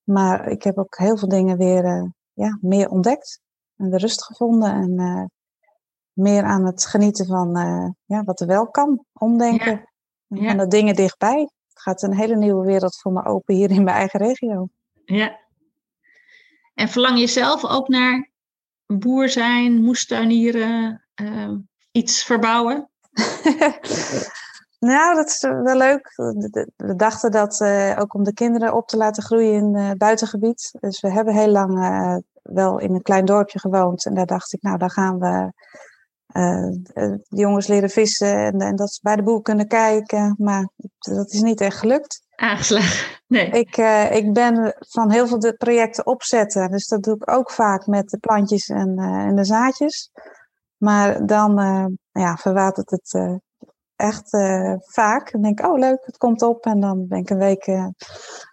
[0.03, 3.41] Maar ik heb ook heel veel dingen weer uh, ja, meer ontdekt.
[3.77, 4.73] En de rust gevonden.
[4.73, 5.23] En uh,
[6.13, 7.49] meer aan het genieten van
[8.05, 9.05] ja, wat er wel kan.
[9.13, 9.71] Omdenken.
[10.27, 10.41] Ja.
[10.41, 10.49] Ja.
[10.49, 11.39] En de dingen dichtbij.
[11.67, 14.67] Het gaat een hele nieuwe wereld voor me open hier in mijn eigen regio.
[15.05, 15.39] Ja.
[16.73, 18.31] En verlang je zelf ook naar
[18.85, 21.57] boer zijn, moestuinieren, uh,
[21.91, 22.89] iets verbouwen?
[24.79, 26.13] nou, dat is wel leuk.
[26.75, 30.77] We dachten dat uh, ook om de kinderen op te laten groeien in het buitengebied.
[30.79, 31.73] Dus we hebben heel lang
[32.41, 34.05] wel in een klein dorpje gewoond.
[34.05, 35.51] En daar dacht ik, nou, dan gaan we
[36.31, 40.35] de jongens leren vissen en, en, dat ze bij de boer kunnen kijken.
[40.37, 42.23] Maar dat is niet echt gelukt.
[42.35, 43.13] Aangeslagen.
[43.27, 43.49] Nee.
[43.49, 43.77] Ik,
[44.11, 46.71] ik ben van heel veel de projecten opzetten.
[46.71, 50.11] Dus dat doe ik ook vaak met de plantjes en, en de zaadjes.
[50.77, 53.35] Maar dan uh, ja, verwatert het uh,
[53.95, 55.31] echt uh, vaak.
[55.31, 56.65] Dan denk ik, oh leuk, het komt op.
[56.65, 57.93] En dan ben ik een week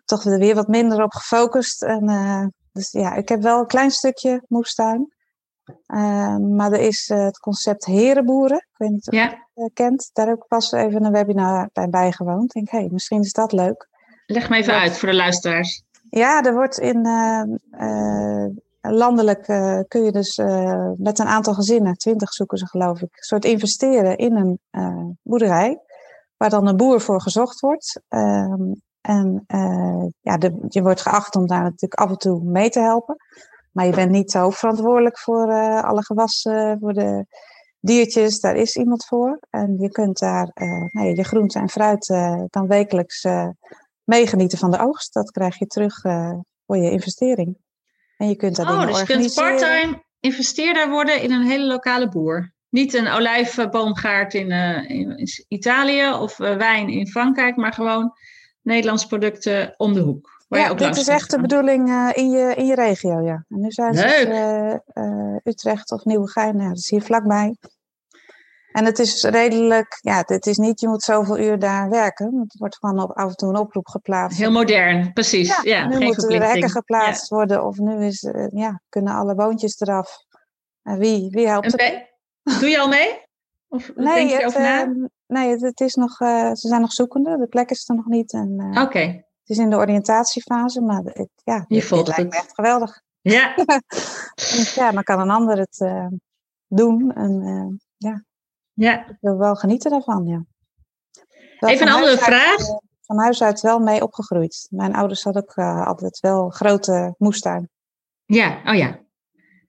[0.04, 1.82] toch weer wat minder op gefocust.
[1.82, 5.12] En, dus ja, ik heb wel een klein stukje moestuin.
[6.56, 8.56] maar er is het concept herenboeren.
[8.56, 9.48] Ik weet niet of ja.
[9.54, 10.10] je het kent.
[10.12, 12.44] Daar heb ik pas even een webinar bij bijgewoond.
[12.44, 13.88] Ik denk, hé, hey, misschien is dat leuk.
[14.26, 15.82] Leg me even uit voor de luisteraars.
[16.10, 17.02] Ja, er wordt in
[18.90, 23.08] landelijk uh, kun je dus uh, met een aantal gezinnen, twintig zoeken ze geloof ik,
[23.12, 25.80] een soort investeren in een uh, boerderij,
[26.36, 28.00] waar dan een boer voor gezocht wordt.
[28.08, 29.44] Um, en
[30.20, 33.16] ja, je wordt geacht om daar natuurlijk af en toe mee te helpen.
[33.72, 37.26] Maar je bent niet hoofdverantwoordelijk voor alle gewassen, voor de
[37.80, 38.40] diertjes.
[38.40, 39.38] Daar is iemand voor.
[39.50, 40.50] En je kunt daar
[40.90, 42.06] nou, je groente en fruit
[42.50, 43.26] dan wekelijks
[44.04, 45.14] meegenieten van de oogst.
[45.14, 46.00] Dat krijg je terug
[46.66, 47.56] voor je investering.
[48.22, 52.08] En je kunt dat oh, dus je kunt part-time investeerder worden in een hele lokale
[52.08, 52.52] boer.
[52.68, 58.12] Niet een olijfboomgaard in, uh, in Italië of uh, wijn in Frankrijk, maar gewoon
[58.60, 60.44] Nederlandse producten om de hoek.
[60.48, 63.44] Ja, je ook dit is echt de bedoeling uh, in, je, in je regio, ja.
[63.48, 67.56] En nu zijn ze Utrecht of Nieuwegein, nou, dat is hier vlakbij.
[68.72, 72.40] En het is redelijk, ja, het is niet, je moet zoveel uur daar werken.
[72.40, 74.38] Het wordt gewoon op, af en toe een oproep geplaatst.
[74.38, 75.48] Heel modern, precies.
[75.48, 79.14] Ja, ja nu geen moeten de rekken geplaatst worden of nu is, uh, ja, kunnen
[79.14, 80.16] alle boontjes eraf.
[80.82, 82.06] En wie, wie helpt en
[82.42, 83.22] Doe je al mee?
[83.68, 84.86] Of nee, denk je het, over na?
[84.86, 87.38] uh, nee het, het, is nog, uh, ze zijn nog zoekende.
[87.38, 88.32] De plek is er nog niet.
[88.32, 88.80] Oké.
[88.80, 89.06] Okay.
[89.40, 92.30] Het is in de oriëntatiefase, maar het, ja, je het lijkt het.
[92.30, 93.00] me echt geweldig.
[93.20, 93.54] Ja.
[94.74, 96.10] ja, dan kan een ander het
[96.66, 97.12] doen.
[97.12, 98.24] En ja,
[98.72, 99.08] ja.
[99.08, 100.44] Ik wil wel genieten daarvan, ja.
[101.58, 102.58] Wel Even een andere vraag.
[102.58, 104.66] Uit, van huis uit wel mee opgegroeid.
[104.70, 107.70] Mijn ouders hadden ook uh, altijd wel grote moestuin.
[108.24, 109.00] Ja, oh ja.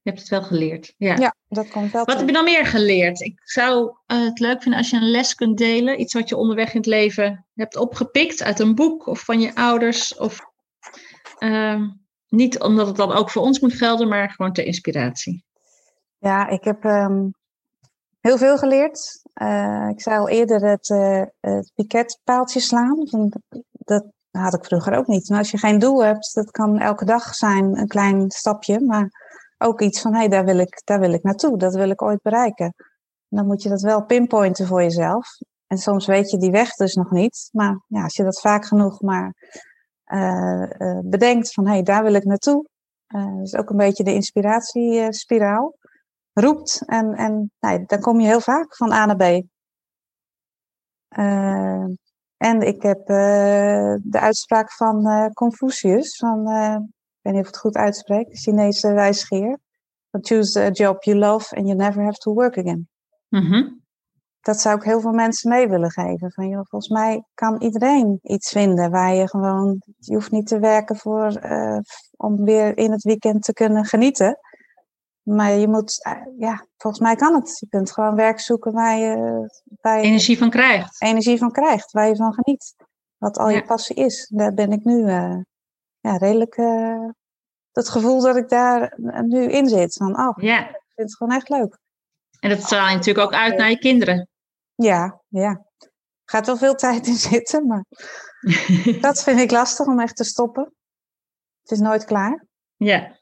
[0.04, 0.94] Je hebt het wel geleerd.
[0.98, 2.06] Ja, ja dat komt wel.
[2.06, 3.22] Wat heb je dan meer geleerd?
[3.22, 6.02] Ik zou uh, het leuk vinden als je een les kunt delen.
[6.02, 9.56] Iets wat je onderweg in het leven hebt opgepikt uit een boek of van je
[9.56, 10.18] ouders.
[10.18, 10.40] Of,
[11.40, 11.82] uh,
[12.28, 15.44] niet omdat het dan ook voor ons moet gelden, maar gewoon ter inspiratie.
[16.18, 17.34] Ja, ik heb um,
[18.24, 19.22] heel veel geleerd.
[19.42, 23.04] Uh, ik zei al eerder het, uh, het piketpaaltje slaan.
[23.70, 25.30] Dat had ik vroeger ook niet.
[25.30, 28.80] Maar als je geen doel hebt, dat kan elke dag zijn, een klein stapje.
[28.80, 29.10] Maar
[29.58, 31.58] ook iets van, hé, hey, daar, wil ik, daar wil ik naartoe.
[31.58, 32.74] Dat wil ik ooit bereiken.
[33.28, 35.28] Dan moet je dat wel pinpointen voor jezelf.
[35.68, 37.50] En soms weet je die weg dus nog niet.
[37.52, 39.34] Maar ja, als je dat vaak genoeg maar
[40.06, 42.68] uh, bedenkt van, hé, hey, daar wil ik naartoe.
[43.08, 45.76] dat is ook een beetje de inspiratiespiraal
[46.34, 46.84] roept.
[46.86, 49.44] En, en nou, dan kom je heel vaak van A naar B.
[51.18, 51.86] Uh,
[52.38, 57.54] en ik heb uh, de uitspraak van uh, Confucius, van, ik weet niet of ik
[57.54, 59.60] het goed uitspreek, de Chinese wijsgeer.
[60.22, 62.88] Choose a job you love and you never have to work again.
[63.30, 63.82] Mm -hmm.
[64.42, 66.32] Dat zou ik heel veel mensen mee willen geven.
[66.32, 70.60] Van, joh, volgens mij kan iedereen iets vinden waar je gewoon, je hoeft niet te
[70.60, 71.40] werken voor,
[72.18, 74.38] om weer in het weekend te kunnen genieten.
[75.24, 75.96] Maar je moet,
[76.38, 77.58] ja, volgens mij kan het.
[77.60, 79.16] Je kunt gewoon werk zoeken waar je,
[79.82, 81.02] waar je energie van krijgt.
[81.02, 82.76] Energie van krijgt, waar je van geniet.
[83.18, 83.56] Wat al Ja.
[83.56, 84.28] je passie is.
[84.34, 85.38] Daar ben ik nu eh,
[86.00, 86.56] ja, redelijk.
[86.58, 87.10] eh
[87.72, 88.94] het gevoel dat ik daar
[89.26, 89.94] nu in zit.
[89.94, 91.78] Van, oh, Ja, ik vind het gewoon echt leuk.
[92.40, 94.28] en dat straal je natuurlijk ook uit naar je kinderen.
[94.76, 95.66] Ja, ja.
[96.26, 97.86] Gaat wel veel tijd in zitten, maar
[99.02, 100.64] dat vind ik lastig om echt te stoppen.
[101.62, 102.46] Het is nooit klaar.
[102.76, 103.22] ja.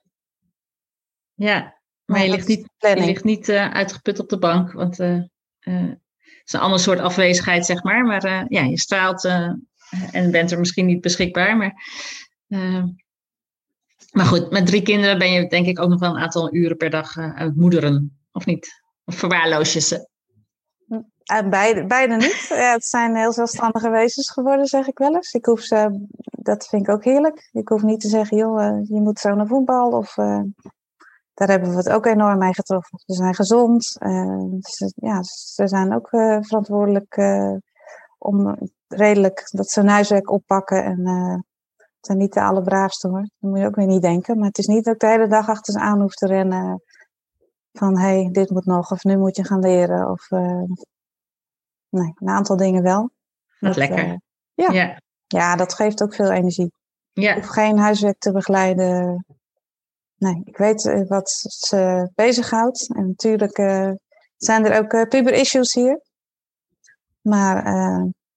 [1.34, 1.81] Ja,
[2.12, 4.72] maar je ligt niet, je ligt niet eh, uitgeput op de bank.
[4.72, 5.16] Want eh,
[5.60, 5.90] eh,
[6.42, 8.06] het is een ander soort afwezigheid, zeg maar.
[8.06, 9.52] Maar eh, ja, je straalt eh,
[10.12, 11.58] en bent er misschien niet beschikbaar.
[11.58, 11.74] Maar,
[12.48, 12.84] eh,
[14.12, 16.78] maar goed, met drie kinderen ben je denk ik ook nog wel een aantal uren
[16.78, 18.20] per dag eh, aan het moederen.
[18.32, 18.82] Of niet?
[19.06, 20.10] Of verwaarloos je ze?
[21.32, 22.46] Uh, beide, beide niet.
[22.50, 25.32] Ja, het zijn heel zelfstandige wezens geworden, zeg ik wel eens.
[25.32, 27.50] Ik hoef ze, dat vind ik ook heerlijk.
[27.52, 29.92] Ik hoef niet te zeggen, joh, uh, je moet zo naar voetbal.
[29.92, 30.42] Of, uh,
[31.34, 33.00] daar hebben we het ook enorm mee getroffen.
[33.06, 33.84] Ze zijn gezond.
[33.84, 36.08] Ze, ja, ze zijn ook
[36.46, 37.18] verantwoordelijk
[38.18, 40.84] om redelijk dat ze hun huiswerk oppakken.
[40.84, 41.06] En
[41.78, 43.22] het zijn niet de allerbraafste hoor.
[43.40, 44.38] Dat moet je ook weer niet denken.
[44.38, 46.84] Maar het is niet dat ik de hele dag achter ze aan hoef te rennen.
[47.72, 48.92] Van, hé, hey, dit moet nog.
[48.92, 50.10] Of nu moet je gaan leren.
[50.10, 50.30] Of...
[51.90, 53.10] Nee, een aantal dingen wel.
[53.60, 54.20] Dat, lekker.
[54.54, 54.72] Ja.
[54.72, 55.02] ja.
[55.28, 56.72] ja, dat geeft ook veel energie.
[57.14, 57.30] Ja.
[57.30, 59.26] Ik hoef geen huiswerk te begeleiden.
[60.22, 62.94] Nee, ik weet uh, wat ze bezighoudt.
[62.96, 63.92] En natuurlijk uh,
[64.38, 66.02] zijn er ook puber-issues hier.
[67.22, 67.64] Maar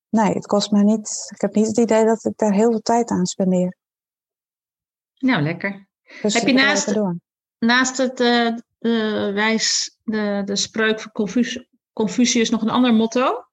[0.09, 1.31] nee, het kost mij niet.
[1.35, 3.77] Ik heb niet het idee dat ik daar heel veel tijd aan spendeer.
[5.19, 5.89] Nou, lekker.
[6.23, 7.01] Dus heb je naast,
[7.59, 13.45] naast het, de wijs, de, de spreuk van Confucius, Confucius nog een ander motto?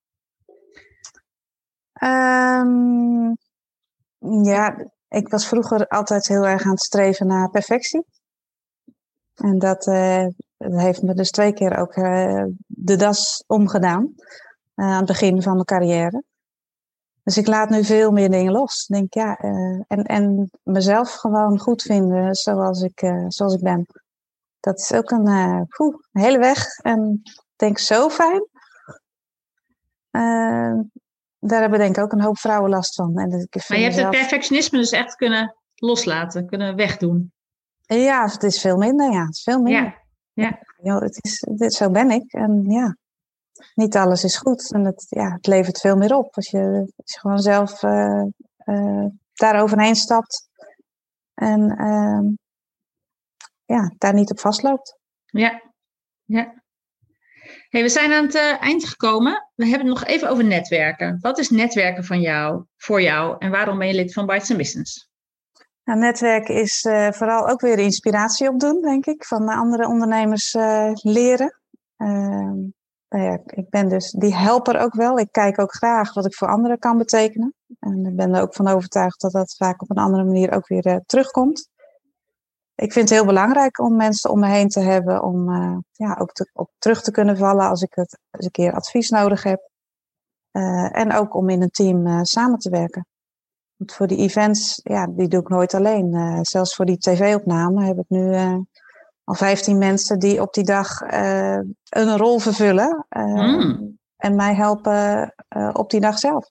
[2.03, 3.37] Um,
[4.43, 8.05] ja, ik was vroeger altijd heel erg aan het streven naar perfectie.
[9.35, 10.25] En dat, uh,
[10.57, 14.13] dat heeft me dus twee keer ook uh, de das omgedaan.
[14.75, 16.23] Uh, aan het begin van mijn carrière.
[17.23, 18.85] Dus ik laat nu veel meer dingen los.
[18.85, 19.37] Denk, ja,
[19.87, 23.85] en, en mezelf gewoon goed vinden zoals ik, zoals ik ben.
[24.59, 26.77] Dat is ook een, poeh, een hele weg.
[26.77, 27.21] En
[27.55, 28.47] denk zo fijn.
[31.39, 33.17] Daar hebben denk ik ook een hoop vrouwen last van.
[33.17, 37.33] En ik maar je hebt het perfectionisme dus echt kunnen loslaten, kunnen wegdoen.
[37.95, 39.11] Ja, het is veel minder.
[39.11, 39.83] Ja, het is veel minder.
[40.33, 40.43] Ja.
[40.43, 40.59] ja.
[40.81, 42.33] ja het is, dit, zo ben ik.
[42.33, 42.97] En ja,
[43.73, 44.71] niet alles is goed.
[44.73, 48.23] En het, ja, het levert veel meer op als je, als je gewoon zelf uh,
[48.65, 50.49] uh, daar overheen stapt.
[51.33, 51.61] En
[53.65, 54.97] ja, daar niet op vastloopt.
[55.25, 55.61] Ja,
[56.23, 56.61] ja.
[57.69, 59.49] Hey, we zijn aan het uh, eind gekomen.
[59.55, 61.17] We hebben het nog even over netwerken.
[61.21, 65.10] Wat is netwerken van jou, voor jou en waarom ben je lid van Bites Business?
[65.91, 69.25] Nou, netwerken is uh, vooral ook weer inspiratie opdoen, denk ik.
[69.25, 71.59] Van andere ondernemers uh, leren.
[71.97, 72.59] Ehm,
[73.09, 75.19] nou ik ben dus die helper ook wel.
[75.19, 77.53] Ik kijk ook graag wat ik voor anderen kan betekenen.
[77.79, 80.67] En ik ben er ook van overtuigd dat dat vaak op een andere manier ook
[80.67, 81.69] weer uh, terugkomt.
[82.75, 86.17] Ik vind het heel belangrijk om mensen om me heen te hebben, om uh, ja,
[86.19, 89.69] ook op terug te kunnen vallen als ik het als een keer advies nodig heb.
[90.51, 93.05] Uh, en ook om in een team samen te werken.
[93.81, 96.39] Want voor die events, ja, die doe ik nooit alleen.
[96.45, 98.35] zelfs voor die tv-opname heb ik nu
[99.23, 103.05] al 15 mensen die op die dag uh, een rol vervullen.
[103.09, 103.75] Uh,
[104.17, 105.33] En mij helpen
[105.73, 106.49] op die dag zelf.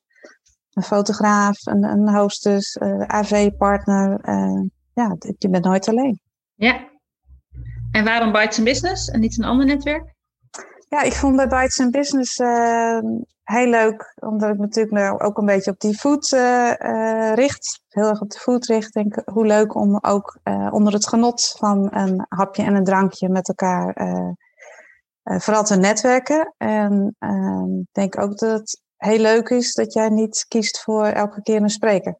[0.73, 4.21] Een fotograaf, een, een hostess, AV-partner.
[4.95, 6.21] ja, je bent nooit alleen.
[6.55, 6.89] Ja.
[7.93, 10.15] En waarom Bites Business en niet een ander netwerk?
[10.89, 12.37] Ja, ik vond bij Bites Business
[13.51, 17.83] heel leuk, omdat ik natuurlijk nou ook een beetje op die food uh, richt.
[17.89, 18.93] Heel erg op de food richt.
[18.93, 23.29] Denk hoe leuk om ook uh, onder het genot van een hapje en een drankje
[23.29, 23.95] met elkaar
[25.23, 26.55] vooral te netwerken.
[26.57, 31.05] En ehm, ik denk ook dat het heel leuk is dat jij niet kiest voor
[31.05, 32.19] elke keer een spreker.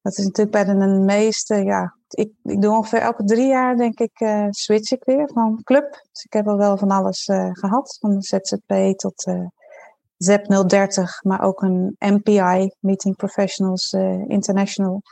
[0.00, 3.98] Dat is natuurlijk bij de meeste, ja, ik, ik doe ongeveer elke drie jaar, denk
[4.00, 5.90] ik, switch ik weer van club.
[6.12, 9.26] Dus ik heb al wel van alles gehad, van de ZZP tot
[10.16, 15.02] ZEP 030, maar ook een MPI, Meeting Professionals uh, International.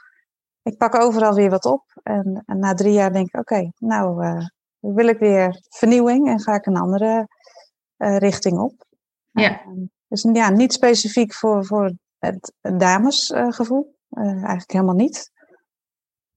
[0.62, 3.72] Ik pak overal weer wat op en, en na drie jaar denk ik, oké, okay,
[3.78, 4.46] nou uh,
[4.78, 7.28] wil ik weer vernieuwing en ga ik een andere
[7.96, 8.84] uh, richting op.
[9.30, 9.60] Ja.
[10.08, 15.30] dus ja, niet specifiek voor, voor het damesgevoel, eigenlijk helemaal niet.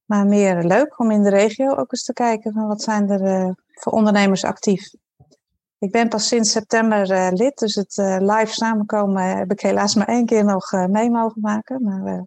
[0.06, 3.56] Maar meer leuk om in de regio ook eens te kijken van wat zijn er
[3.74, 4.90] voor ondernemers actief.
[5.86, 9.96] Ik ben pas sinds september uh, lid, dus het uh, live samenkomen heb ik helaas
[9.96, 11.84] maar één keer nog uh, mee mogen maken.
[11.84, 12.26] Maar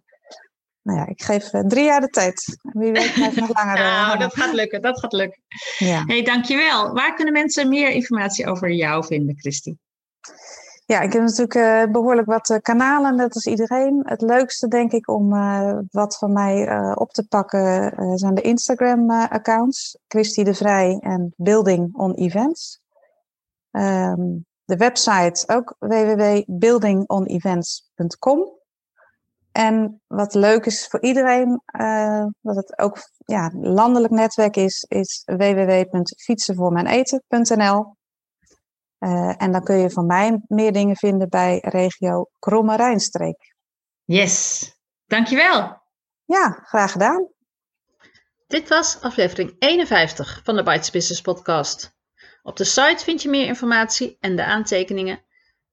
[0.81, 2.57] nou ja, ik geef drie jaar de tijd.
[2.61, 3.77] Wie weet blijft nog langer.
[3.83, 5.41] nou, dat gaat lukken, dat gaat lukken.
[5.77, 6.03] Ja.
[6.05, 6.93] hey, dankjewel.
[6.93, 9.75] Waar kunnen mensen meer informatie over jou vinden, Christy?
[10.85, 14.01] Ja, ik heb natuurlijk behoorlijk wat kanalen, net als iedereen.
[14.05, 15.29] Het leukste denk ik om
[15.91, 19.97] wat van mij op te pakken zijn de Instagram-accounts.
[20.07, 22.79] Christy de Vrij en Building on Events.
[23.71, 28.57] Um, de website ook www.buildingonevents.com.
[29.51, 35.21] En wat leuk is voor iedereen, uh, wat het ook ja, landelijk netwerk is, is
[35.25, 37.97] www.fietsenvoormijneten.nl.
[38.99, 43.55] Uh, en dan kun je van mij meer dingen vinden bij regio Kromme Rijnstreek.
[44.03, 44.71] Yes,
[45.05, 45.81] dankjewel.
[46.25, 47.27] Ja, graag gedaan.
[48.47, 51.97] Dit was aflevering 51 van de Bites Business Podcast.
[52.49, 55.19] Op de site vind je meer informatie en de aantekeningen.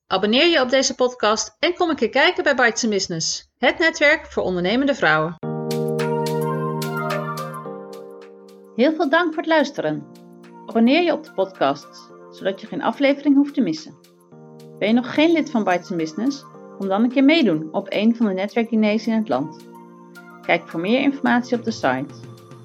[0.06, 4.26] Abonneer je op deze podcast en kom een keer kijken bij Bites Business, het netwerk
[4.26, 5.36] voor ondernemende vrouwen.
[8.74, 10.06] Heel veel dank voor het luisteren.
[10.66, 13.98] Abonneer je op de podcast, zodat je geen aflevering hoeft te missen.
[14.78, 16.44] Ben je nog geen lid van Bites Business?
[16.78, 19.64] Kom dan een keer meedoen op een van de netwerkdiners in het land.
[20.42, 22.14] Kijk voor meer informatie op de site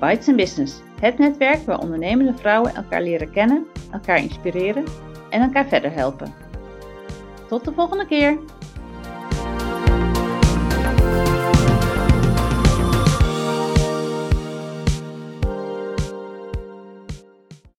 [0.00, 4.84] Bites Business, het netwerk waar ondernemende vrouwen elkaar leren kennen, elkaar inspireren
[5.30, 6.34] en elkaar verder helpen.
[7.48, 8.38] Tot de volgende keer!